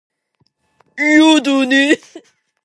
[0.97, 1.99] いやだね